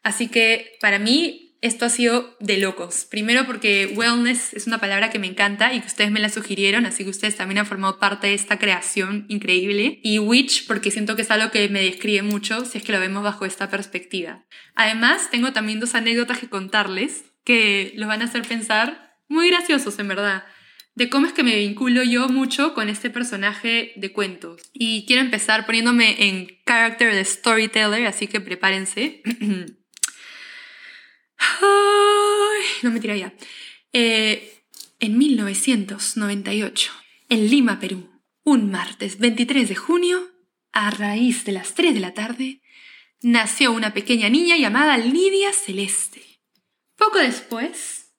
Así 0.03 0.27
que 0.27 0.77
para 0.79 0.99
mí 0.99 1.45
esto 1.61 1.85
ha 1.85 1.89
sido 1.89 2.37
de 2.39 2.57
locos. 2.57 3.07
Primero 3.09 3.45
porque 3.47 3.91
wellness 3.95 4.53
es 4.53 4.67
una 4.67 4.77
palabra 4.77 5.09
que 5.09 5.17
me 5.17 5.25
encanta 5.25 5.73
y 5.73 5.79
que 5.79 5.87
ustedes 5.87 6.11
me 6.11 6.19
la 6.19 6.29
sugirieron, 6.29 6.85
así 6.85 7.03
que 7.03 7.09
ustedes 7.09 7.35
también 7.35 7.57
han 7.57 7.65
formado 7.65 7.97
parte 7.97 8.27
de 8.27 8.35
esta 8.35 8.59
creación 8.59 9.25
increíble. 9.29 9.99
Y 10.03 10.19
witch 10.19 10.67
porque 10.67 10.91
siento 10.91 11.15
que 11.15 11.23
es 11.23 11.31
algo 11.31 11.49
que 11.49 11.67
me 11.69 11.81
describe 11.81 12.21
mucho 12.21 12.65
si 12.65 12.77
es 12.77 12.83
que 12.83 12.91
lo 12.91 12.99
vemos 12.99 13.23
bajo 13.23 13.45
esta 13.45 13.69
perspectiva. 13.69 14.45
Además, 14.75 15.31
tengo 15.31 15.53
también 15.53 15.79
dos 15.79 15.95
anécdotas 15.95 16.37
que 16.37 16.49
contarles 16.49 17.25
que 17.43 17.93
los 17.95 18.07
van 18.07 18.21
a 18.21 18.25
hacer 18.25 18.43
pensar 18.43 19.17
muy 19.27 19.49
graciosos 19.49 19.97
en 19.97 20.07
verdad 20.07 20.43
de 20.95 21.09
cómo 21.09 21.27
es 21.27 21.33
que 21.33 21.43
me 21.43 21.57
vinculo 21.57 22.03
yo 22.03 22.29
mucho 22.29 22.73
con 22.73 22.89
este 22.89 23.09
personaje 23.09 23.91
de 23.97 24.11
cuentos. 24.13 24.61
Y 24.73 25.05
quiero 25.05 25.21
empezar 25.21 25.65
poniéndome 25.65 26.27
en 26.27 26.47
character 26.65 27.13
de 27.13 27.23
storyteller, 27.25 28.07
así 28.07 28.27
que 28.27 28.39
prepárense. 28.39 29.21
no 32.81 32.91
me 32.91 32.99
tira 32.99 33.15
ya. 33.17 33.33
Eh, 33.91 34.63
en 34.99 35.17
1998, 35.17 36.91
en 37.29 37.49
Lima, 37.49 37.79
Perú, 37.79 38.09
un 38.43 38.71
martes 38.71 39.19
23 39.19 39.67
de 39.67 39.75
junio, 39.75 40.31
a 40.71 40.91
raíz 40.91 41.43
de 41.45 41.51
las 41.51 41.73
3 41.75 41.93
de 41.93 41.99
la 41.99 42.13
tarde, 42.13 42.61
nació 43.21 43.71
una 43.73 43.93
pequeña 43.93 44.29
niña 44.29 44.55
llamada 44.57 44.97
Lidia 44.97 45.51
Celeste. 45.51 46.21
Poco 46.95 47.17
después, 47.17 48.13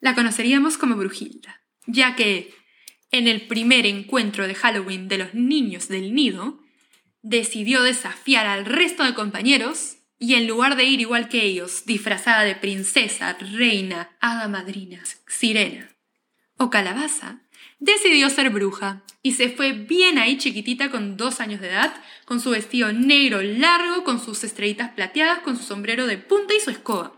la 0.00 0.14
conoceríamos 0.14 0.78
como 0.78 0.96
Brujilda, 0.96 1.63
ya 1.86 2.16
que 2.16 2.54
en 3.10 3.28
el 3.28 3.42
primer 3.42 3.86
encuentro 3.86 4.46
de 4.46 4.54
Halloween 4.54 5.08
de 5.08 5.18
los 5.18 5.34
niños 5.34 5.88
del 5.88 6.14
nido, 6.14 6.60
decidió 7.22 7.82
desafiar 7.82 8.46
al 8.46 8.66
resto 8.66 9.04
de 9.04 9.14
compañeros 9.14 9.98
y 10.18 10.34
en 10.34 10.46
lugar 10.46 10.76
de 10.76 10.84
ir 10.84 11.00
igual 11.00 11.28
que 11.28 11.44
ellos, 11.44 11.84
disfrazada 11.86 12.42
de 12.44 12.54
princesa, 12.54 13.36
reina, 13.52 14.10
hada 14.20 14.48
madrina, 14.48 15.02
sirena 15.26 15.90
o 16.56 16.70
calabaza, 16.70 17.40
decidió 17.78 18.30
ser 18.30 18.50
bruja 18.50 19.02
y 19.22 19.32
se 19.32 19.48
fue 19.48 19.72
bien 19.72 20.18
ahí 20.18 20.36
chiquitita 20.36 20.90
con 20.90 21.16
dos 21.16 21.40
años 21.40 21.60
de 21.60 21.68
edad, 21.68 21.94
con 22.24 22.40
su 22.40 22.50
vestido 22.50 22.92
negro 22.92 23.42
largo, 23.42 24.04
con 24.04 24.18
sus 24.18 24.44
estrellitas 24.44 24.90
plateadas, 24.90 25.40
con 25.40 25.56
su 25.56 25.62
sombrero 25.62 26.06
de 26.06 26.18
punta 26.18 26.54
y 26.54 26.60
su 26.60 26.70
escoba. 26.70 27.12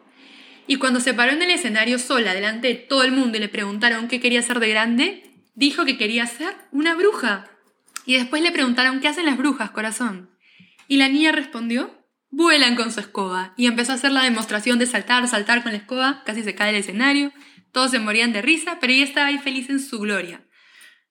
Y 0.67 0.77
cuando 0.77 1.01
se 1.01 1.15
paró 1.15 1.33
en 1.33 1.43
el 1.43 1.51
escenario 1.51 1.99
sola 1.99 2.35
delante 2.35 2.69
de 2.69 2.75
todo 2.75 3.03
el 3.03 3.13
mundo 3.13 3.37
y 3.37 3.41
le 3.41 3.49
preguntaron 3.49 4.09
qué 4.09 4.21
quería 4.21 4.43
ser 4.43 4.61
de 4.61 4.69
grande, 4.69 5.31
dijo 5.55 5.85
que 5.85 5.97
quería 5.97 6.27
ser 6.27 6.55
una 6.73 6.95
bruja. 6.95 7.51
Y 8.05 8.15
después 8.15 8.43
le 8.43 8.53
preguntaron 8.53 9.01
qué 9.01 9.09
hacen 9.09 9.27
las 9.27 9.37
brujas, 9.37 9.71
corazón. 9.71 10.31
Y 10.89 10.97
la 10.97 11.09
niña 11.09 11.33
respondió, 11.33 12.07
vuelan 12.31 12.77
con 12.77 12.93
su 12.93 13.01
escoba. 13.01 13.55
Y 13.57 13.67
empezó 13.67 13.93
a 13.93 13.97
hacer 13.97 14.13
la 14.13 14.23
demostración 14.23 14.79
de 14.79 14.87
saltar, 14.87 15.27
saltar 15.29 15.63
con 15.63 15.73
la 15.73 15.79
escoba, 15.79 16.23
casi 16.25 16.43
se 16.43 16.55
cae 16.55 16.71
el 16.71 16.77
escenario. 16.77 17.33
Todos 17.73 17.91
se 17.91 17.99
morían 17.99 18.33
de 18.33 18.43
risa, 18.43 18.79
pero 18.81 18.93
ella 18.93 19.05
estaba 19.05 19.27
ahí 19.27 19.39
feliz 19.39 19.71
en 19.71 19.81
su 19.81 19.99
gloria. 19.99 20.47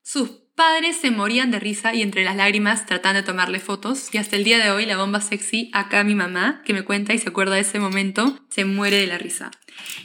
Sus 0.02 0.45
padres 0.56 0.96
se 0.96 1.12
morían 1.12 1.52
de 1.52 1.60
risa 1.60 1.94
y 1.94 2.02
entre 2.02 2.24
las 2.24 2.36
lágrimas 2.36 2.86
tratan 2.86 3.16
de 3.16 3.24
tomarle 3.24 3.60
fotos 3.60 4.10
y 4.14 4.18
hasta 4.18 4.38
el 4.38 4.44
día 4.44 4.58
de 4.58 4.72
hoy 4.72 4.86
la 4.86 4.98
bomba 4.98 5.22
sexy, 5.22 5.70
acá 5.74 6.04
mi 6.04 6.16
mamá, 6.16 6.62
que 6.66 6.74
me 6.74 6.84
cuenta 6.84 7.14
y 7.14 7.20
se 7.20 7.30
acuerda 7.30 7.56
de 7.56 7.62
ese 7.62 7.80
momento, 7.80 8.40
se 8.50 8.66
muere 8.66 8.98
de 8.98 9.08
la 9.08 9.18
risa. 9.18 9.52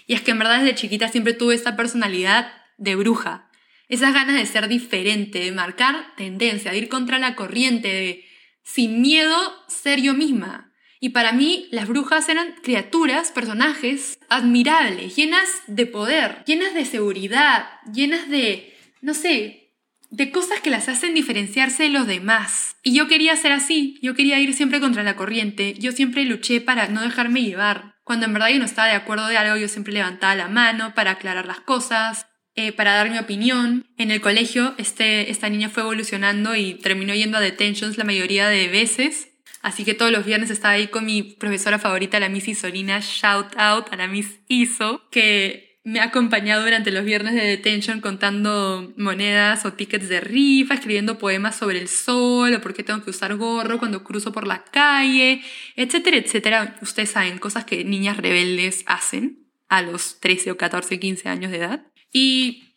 Y 0.06 0.14
es 0.14 0.20
que 0.22 0.32
en 0.32 0.38
verdad 0.38 0.60
desde 0.60 0.74
chiquita 0.74 1.08
siempre 1.08 1.34
tuve 1.34 1.54
esta 1.54 1.76
personalidad 1.76 2.52
de 2.78 2.96
bruja, 2.96 3.48
esas 3.88 4.12
ganas 4.12 4.36
de 4.36 4.46
ser 4.46 4.68
diferente, 4.68 5.38
de 5.38 5.52
marcar 5.52 6.14
tendencia, 6.16 6.72
de 6.72 6.78
ir 6.78 6.88
contra 6.88 7.18
la 7.18 7.36
corriente, 7.36 7.88
de 7.88 8.24
sin 8.62 9.00
miedo 9.00 9.36
ser 9.68 10.00
yo 10.00 10.14
misma. 10.14 10.72
Y 11.00 11.10
para 11.10 11.32
mí 11.32 11.68
las 11.70 11.88
brujas 11.88 12.28
eran 12.28 12.54
criaturas, 12.62 13.30
personajes 13.30 14.18
admirables, 14.28 15.16
llenas 15.16 15.48
de 15.66 15.86
poder, 15.86 16.44
llenas 16.44 16.74
de 16.74 16.84
seguridad, 16.84 17.70
llenas 17.92 18.28
de, 18.28 18.76
no 19.00 19.14
sé, 19.14 19.69
de 20.10 20.30
cosas 20.30 20.60
que 20.60 20.70
las 20.70 20.88
hacen 20.88 21.14
diferenciarse 21.14 21.84
de 21.84 21.88
los 21.88 22.06
demás. 22.06 22.76
Y 22.82 22.94
yo 22.94 23.08
quería 23.08 23.36
ser 23.36 23.52
así, 23.52 23.98
yo 24.02 24.14
quería 24.14 24.40
ir 24.40 24.54
siempre 24.54 24.80
contra 24.80 25.02
la 25.02 25.16
corriente, 25.16 25.74
yo 25.78 25.92
siempre 25.92 26.24
luché 26.24 26.60
para 26.60 26.88
no 26.88 27.00
dejarme 27.00 27.42
llevar. 27.42 27.96
Cuando 28.04 28.26
en 28.26 28.32
verdad 28.32 28.48
yo 28.48 28.58
no 28.58 28.64
estaba 28.64 28.88
de 28.88 28.94
acuerdo 28.94 29.28
de 29.28 29.36
algo, 29.36 29.56
yo 29.56 29.68
siempre 29.68 29.92
levantaba 29.92 30.34
la 30.34 30.48
mano 30.48 30.94
para 30.94 31.12
aclarar 31.12 31.46
las 31.46 31.60
cosas, 31.60 32.26
eh, 32.56 32.72
para 32.72 32.94
dar 32.94 33.10
mi 33.10 33.18
opinión. 33.18 33.86
En 33.96 34.10
el 34.10 34.20
colegio, 34.20 34.74
este, 34.78 35.30
esta 35.30 35.48
niña 35.48 35.68
fue 35.68 35.84
evolucionando 35.84 36.56
y 36.56 36.74
terminó 36.74 37.14
yendo 37.14 37.38
a 37.38 37.40
detentions 37.40 37.96
la 37.96 38.04
mayoría 38.04 38.48
de 38.48 38.68
veces. 38.68 39.28
Así 39.62 39.84
que 39.84 39.94
todos 39.94 40.10
los 40.10 40.24
viernes 40.24 40.50
estaba 40.50 40.74
ahí 40.74 40.88
con 40.88 41.04
mi 41.04 41.22
profesora 41.22 41.78
favorita, 41.78 42.18
la 42.18 42.28
Miss 42.28 42.48
Isolina. 42.48 43.00
Shout 43.00 43.56
out 43.56 43.92
a 43.92 43.96
la 43.96 44.08
Miss 44.08 44.40
Iso, 44.48 45.08
que 45.10 45.69
me 45.82 46.00
ha 46.00 46.04
acompañado 46.04 46.62
durante 46.62 46.90
los 46.90 47.04
viernes 47.04 47.34
de 47.34 47.42
detention 47.42 48.00
contando 48.00 48.92
monedas 48.96 49.64
o 49.64 49.72
tickets 49.72 50.08
de 50.08 50.20
rifa, 50.20 50.74
escribiendo 50.74 51.18
poemas 51.18 51.56
sobre 51.56 51.78
el 51.78 51.88
sol 51.88 52.54
o 52.54 52.60
por 52.60 52.74
qué 52.74 52.82
tengo 52.82 53.02
que 53.02 53.10
usar 53.10 53.34
gorro 53.36 53.78
cuando 53.78 54.04
cruzo 54.04 54.30
por 54.30 54.46
la 54.46 54.62
calle, 54.64 55.42
etcétera, 55.76 56.18
etcétera. 56.18 56.76
Ustedes 56.82 57.10
saben, 57.10 57.38
cosas 57.38 57.64
que 57.64 57.84
niñas 57.84 58.18
rebeldes 58.18 58.84
hacen 58.86 59.46
a 59.68 59.80
los 59.80 60.20
13 60.20 60.50
o 60.50 60.56
14, 60.58 61.00
15 61.00 61.28
años 61.28 61.50
de 61.50 61.58
edad. 61.58 61.86
Y 62.12 62.74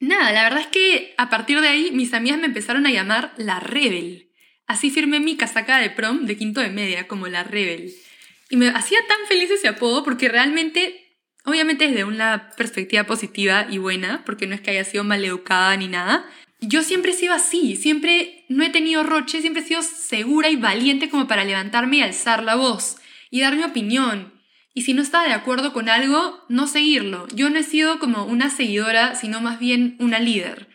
nada, 0.00 0.32
la 0.32 0.44
verdad 0.44 0.60
es 0.60 0.68
que 0.68 1.14
a 1.18 1.28
partir 1.28 1.60
de 1.60 1.68
ahí 1.68 1.90
mis 1.92 2.14
amigas 2.14 2.38
me 2.38 2.46
empezaron 2.46 2.86
a 2.86 2.90
llamar 2.90 3.34
la 3.36 3.60
rebel. 3.60 4.30
Así 4.66 4.90
firmé 4.90 5.20
mi 5.20 5.36
casaca 5.36 5.78
de 5.78 5.90
prom 5.90 6.24
de 6.24 6.38
quinto 6.38 6.60
de 6.60 6.70
media 6.70 7.06
como 7.06 7.28
la 7.28 7.44
rebel. 7.44 7.92
Y 8.48 8.56
me 8.56 8.68
hacía 8.68 8.98
tan 9.06 9.26
feliz 9.28 9.50
ese 9.50 9.68
apodo 9.68 10.02
porque 10.04 10.28
realmente 10.28 11.05
Obviamente 11.46 11.86
desde 11.86 12.02
una 12.02 12.50
perspectiva 12.56 13.04
positiva 13.04 13.68
y 13.70 13.78
buena, 13.78 14.24
porque 14.26 14.48
no 14.48 14.56
es 14.56 14.60
que 14.60 14.72
haya 14.72 14.84
sido 14.84 15.04
maleducada 15.04 15.76
ni 15.76 15.86
nada. 15.86 16.28
Yo 16.60 16.82
siempre 16.82 17.12
he 17.12 17.14
sido 17.14 17.34
así, 17.34 17.76
siempre 17.76 18.44
no 18.48 18.64
he 18.64 18.70
tenido 18.70 19.04
roche, 19.04 19.40
siempre 19.40 19.62
he 19.62 19.64
sido 19.64 19.80
segura 19.82 20.50
y 20.50 20.56
valiente 20.56 21.08
como 21.08 21.28
para 21.28 21.44
levantarme 21.44 21.98
y 21.98 22.02
alzar 22.02 22.42
la 22.42 22.56
voz 22.56 22.96
y 23.30 23.42
dar 23.42 23.54
mi 23.54 23.62
opinión. 23.62 24.34
Y 24.74 24.82
si 24.82 24.92
no 24.92 25.02
estaba 25.02 25.24
de 25.24 25.34
acuerdo 25.34 25.72
con 25.72 25.88
algo, 25.88 26.44
no 26.48 26.66
seguirlo. 26.66 27.28
Yo 27.32 27.48
no 27.48 27.60
he 27.60 27.62
sido 27.62 28.00
como 28.00 28.24
una 28.24 28.50
seguidora, 28.50 29.14
sino 29.14 29.40
más 29.40 29.60
bien 29.60 29.96
una 30.00 30.18
líder. 30.18 30.68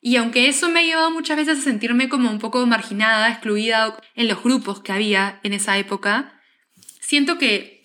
Y 0.00 0.16
aunque 0.16 0.48
eso 0.48 0.68
me 0.68 0.80
ha 0.80 0.84
llevado 0.84 1.12
muchas 1.12 1.36
veces 1.36 1.60
a 1.60 1.62
sentirme 1.62 2.08
como 2.08 2.32
un 2.32 2.40
poco 2.40 2.66
marginada, 2.66 3.30
excluida 3.30 3.96
en 4.16 4.26
los 4.26 4.42
grupos 4.42 4.80
que 4.80 4.90
había 4.90 5.38
en 5.44 5.52
esa 5.52 5.78
época, 5.78 6.40
siento 7.00 7.38
que 7.38 7.75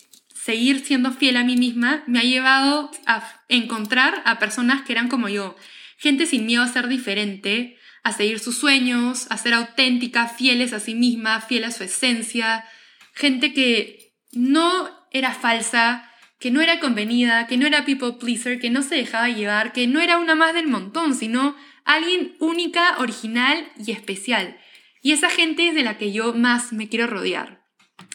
seguir 0.43 0.83
siendo 0.83 1.12
fiel 1.12 1.38
a 1.38 1.43
mí 1.43 1.55
misma 1.55 2.03
me 2.07 2.19
ha 2.19 2.24
llevado 2.24 2.89
a 3.05 3.24
encontrar 3.48 4.24
a 4.25 4.39
personas 4.39 4.81
que 4.81 4.91
eran 4.91 5.07
como 5.07 5.29
yo, 5.29 5.55
gente 5.98 6.25
sin 6.25 6.48
miedo 6.48 6.63
a 6.63 6.67
ser 6.67 6.88
diferente, 6.88 7.77
a 8.03 8.12
seguir 8.12 8.39
sus 8.39 8.57
sueños, 8.57 9.27
a 9.29 9.38
ser 9.38 9.53
auténtica, 9.53 10.27
fieles 10.27 10.74
a 10.74 10.79
sí 10.79 10.95
misma, 10.95 11.41
fiel 11.41 11.65
a 11.65 11.71
su 11.71 11.83
esencia, 11.83 12.65
gente 13.13 13.53
que 13.53 14.15
no 14.31 14.89
era 15.12 15.33
falsa, 15.33 16.10
que 16.39 16.50
no 16.50 16.62
era 16.62 16.79
convenida, 16.79 17.45
que 17.45 17.57
no 17.57 17.67
era 17.67 17.86
people 17.86 18.13
pleaser, 18.19 18.60
que 18.60 18.71
no 18.71 18.81
se 18.81 18.95
dejaba 18.95 19.29
llevar, 19.29 19.74
que 19.74 19.86
no 19.86 20.00
era 20.00 20.17
una 20.17 20.33
más 20.33 20.55
del 20.55 20.65
montón, 20.65 21.13
sino 21.13 21.55
alguien 21.86 22.36
única, 22.39 22.98
original 22.98 23.71
y 23.77 23.91
especial. 23.91 24.57
Y 25.03 25.12
esa 25.12 25.29
gente 25.29 25.67
es 25.67 25.75
de 25.75 25.83
la 25.83 26.00
que 26.00 26.12
yo 26.12 26.33
más 26.33 26.74
me 26.74 26.89
quiero 26.89 27.05
rodear. 27.05 27.61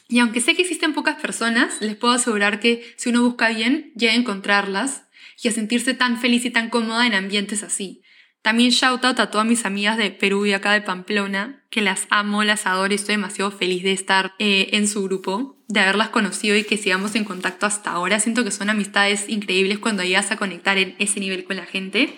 Y 0.09 0.21
aunque 0.21 0.41
sé 0.41 0.55
que 0.55 0.63
existen 0.63 0.95
pocas 0.95 1.21
personas, 1.21 1.81
les 1.81 1.97
puedo 1.97 2.15
asegurar 2.15 2.61
que 2.61 2.95
si 2.97 3.11
uno 3.11 3.23
busca 3.23 3.49
bien, 3.49 3.93
llega 3.97 4.13
a 4.13 4.17
encontrarlas 4.17 5.03
y 5.43 5.49
a 5.49 5.53
sentirse 5.53 5.95
tan 5.95 6.21
feliz 6.21 6.45
y 6.45 6.51
tan 6.51 6.71
cómoda 6.71 7.07
en 7.07 7.15
ambientes 7.15 7.63
así. 7.63 8.03
También 8.43 8.71
shout 8.71 9.05
out 9.05 9.19
a 9.19 9.31
todas 9.31 9.47
mis 9.47 9.65
amigas 9.65 9.97
de 9.97 10.13
Perú 10.13 10.47
y 10.47 10.53
acá 10.53 10.73
de 10.73 10.81
Pamplona, 10.81 11.65
que 11.69 11.81
las 11.81 12.07
amo, 12.11 12.45
las 12.45 12.65
adoro 12.67 12.93
y 12.93 12.95
estoy 12.95 13.17
demasiado 13.17 13.51
feliz 13.51 13.83
de 13.83 13.91
estar 13.91 14.35
eh, 14.39 14.69
en 14.73 14.87
su 14.87 15.03
grupo, 15.03 15.61
de 15.67 15.81
haberlas 15.81 16.11
conocido 16.11 16.57
y 16.57 16.63
que 16.63 16.77
sigamos 16.77 17.17
en 17.17 17.25
contacto 17.25 17.67
hasta 17.67 17.91
ahora. 17.91 18.21
Siento 18.21 18.45
que 18.45 18.53
son 18.53 18.71
amistades 18.71 19.29
increíbles 19.29 19.81
cuando 19.81 20.05
llegas 20.05 20.31
a 20.31 20.37
conectar 20.37 20.79
en 20.79 20.95
ese 21.01 21.19
nivel 21.19 21.43
con 21.43 21.57
la 21.57 21.67
gente 21.67 22.15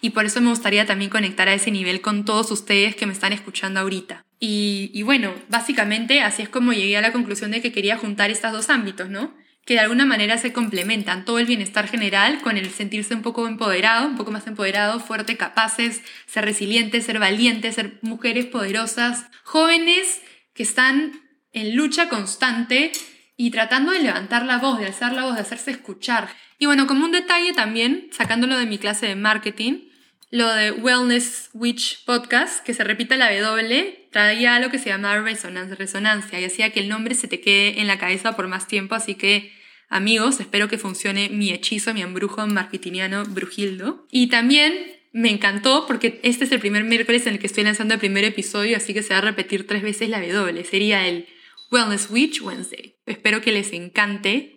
y 0.00 0.10
por 0.10 0.24
eso 0.24 0.40
me 0.40 0.48
gustaría 0.48 0.86
también 0.86 1.10
conectar 1.10 1.48
a 1.48 1.54
ese 1.54 1.70
nivel 1.70 2.00
con 2.00 2.24
todos 2.24 2.50
ustedes 2.50 2.96
que 2.96 3.04
me 3.04 3.12
están 3.12 3.34
escuchando 3.34 3.80
ahorita. 3.80 4.25
Y, 4.38 5.02
bueno, 5.02 5.32
básicamente 5.48 6.20
así 6.20 6.42
es 6.42 6.48
como 6.48 6.72
llegué 6.72 6.96
a 6.96 7.00
la 7.00 7.12
conclusión 7.12 7.50
de 7.50 7.62
que 7.62 7.72
quería 7.72 7.96
juntar 7.96 8.30
estos 8.30 8.52
dos 8.52 8.68
ámbitos, 8.68 9.08
¿no? 9.08 9.34
Que 9.64 9.74
de 9.74 9.80
alguna 9.80 10.04
manera 10.04 10.38
se 10.38 10.52
complementan, 10.52 11.24
todo 11.24 11.38
el 11.38 11.46
bienestar 11.46 11.88
general 11.88 12.40
con 12.42 12.56
el 12.56 12.70
sentirse 12.70 13.14
un 13.14 13.22
poco 13.22 13.48
empoderado, 13.48 14.06
un 14.06 14.16
poco 14.16 14.30
más 14.30 14.46
empoderado, 14.46 15.00
fuerte, 15.00 15.36
capaces, 15.36 16.02
ser 16.26 16.44
resilientes, 16.44 17.04
ser 17.04 17.18
valientes, 17.18 17.74
ser 17.74 17.98
mujeres 18.02 18.46
poderosas, 18.46 19.26
jóvenes 19.42 20.20
que 20.52 20.62
están 20.62 21.12
en 21.52 21.74
lucha 21.74 22.08
constante 22.08 22.92
y 23.36 23.50
tratando 23.50 23.92
de 23.92 24.00
levantar 24.00 24.44
la 24.44 24.58
voz, 24.58 24.78
de 24.78 24.86
alzar 24.86 25.14
la 25.14 25.24
voz, 25.24 25.34
de 25.34 25.40
hacerse 25.40 25.70
escuchar. 25.70 26.28
Y 26.58 26.66
bueno, 26.66 26.86
como 26.86 27.04
un 27.04 27.12
detalle 27.12 27.52
también, 27.52 28.08
sacándolo 28.12 28.56
de 28.56 28.66
mi 28.66 28.78
clase 28.78 29.06
de 29.06 29.16
marketing, 29.16 29.85
lo 30.30 30.52
de 30.52 30.72
Wellness 30.72 31.50
Witch 31.52 32.04
Podcast, 32.04 32.64
que 32.64 32.74
se 32.74 32.84
repite 32.84 33.16
la 33.16 33.32
W, 33.32 34.08
traía 34.10 34.58
lo 34.58 34.70
que 34.70 34.78
se 34.78 34.88
llama 34.88 35.20
resonancia, 35.20 35.76
resonancia 35.76 36.40
y 36.40 36.44
hacía 36.44 36.70
que 36.70 36.80
el 36.80 36.88
nombre 36.88 37.14
se 37.14 37.28
te 37.28 37.40
quede 37.40 37.80
en 37.80 37.86
la 37.86 37.98
cabeza 37.98 38.34
por 38.34 38.48
más 38.48 38.66
tiempo. 38.66 38.94
Así 38.94 39.14
que, 39.14 39.52
amigos, 39.88 40.40
espero 40.40 40.68
que 40.68 40.78
funcione 40.78 41.28
mi 41.28 41.50
hechizo, 41.50 41.94
mi 41.94 42.02
embrujo 42.02 42.46
marketingiano 42.46 43.24
Brujildo. 43.24 44.06
Y 44.10 44.28
también 44.28 44.74
me 45.12 45.30
encantó 45.30 45.86
porque 45.86 46.20
este 46.22 46.44
es 46.44 46.52
el 46.52 46.60
primer 46.60 46.84
miércoles 46.84 47.26
en 47.26 47.34
el 47.34 47.38
que 47.38 47.46
estoy 47.46 47.64
lanzando 47.64 47.94
el 47.94 48.00
primer 48.00 48.24
episodio, 48.24 48.76
así 48.76 48.92
que 48.92 49.02
se 49.02 49.14
va 49.14 49.18
a 49.18 49.22
repetir 49.22 49.66
tres 49.66 49.82
veces 49.82 50.08
la 50.08 50.20
W. 50.20 50.64
Sería 50.64 51.06
el 51.06 51.26
Wellness 51.70 52.10
Witch 52.10 52.42
Wednesday. 52.42 52.96
Espero 53.06 53.40
que 53.40 53.52
les 53.52 53.72
encante 53.72 54.55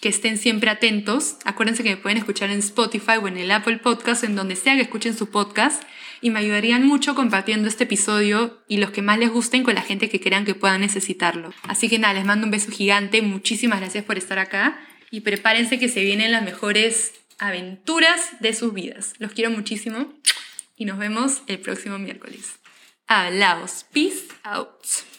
que 0.00 0.08
estén 0.08 0.38
siempre 0.38 0.70
atentos. 0.70 1.36
Acuérdense 1.44 1.82
que 1.82 1.90
me 1.90 1.96
pueden 1.96 2.18
escuchar 2.18 2.50
en 2.50 2.60
Spotify 2.60 3.18
o 3.22 3.28
en 3.28 3.36
el 3.36 3.50
Apple 3.50 3.78
Podcast, 3.78 4.24
en 4.24 4.34
donde 4.34 4.56
sea 4.56 4.74
que 4.74 4.82
escuchen 4.82 5.16
su 5.16 5.30
podcast. 5.30 5.82
Y 6.22 6.30
me 6.30 6.38
ayudarían 6.38 6.86
mucho 6.86 7.14
compartiendo 7.14 7.68
este 7.68 7.84
episodio 7.84 8.62
y 8.68 8.76
los 8.76 8.90
que 8.90 9.02
más 9.02 9.18
les 9.18 9.30
gusten 9.30 9.62
con 9.62 9.74
la 9.74 9.82
gente 9.82 10.08
que 10.08 10.20
crean 10.20 10.44
que 10.44 10.54
puedan 10.54 10.80
necesitarlo. 10.80 11.52
Así 11.62 11.88
que 11.88 11.98
nada, 11.98 12.14
les 12.14 12.24
mando 12.24 12.46
un 12.46 12.50
beso 12.50 12.70
gigante. 12.70 13.22
Muchísimas 13.22 13.80
gracias 13.80 14.04
por 14.04 14.18
estar 14.18 14.38
acá. 14.38 14.78
Y 15.10 15.20
prepárense 15.20 15.78
que 15.78 15.88
se 15.88 16.02
vienen 16.02 16.32
las 16.32 16.42
mejores 16.42 17.12
aventuras 17.38 18.40
de 18.40 18.54
sus 18.54 18.74
vidas. 18.74 19.14
Los 19.18 19.32
quiero 19.32 19.50
muchísimo 19.50 20.12
y 20.76 20.84
nos 20.84 20.98
vemos 20.98 21.42
el 21.46 21.58
próximo 21.58 21.98
miércoles. 21.98 22.58
Hablaos. 23.06 23.86
Peace 23.92 24.28
out. 24.44 25.09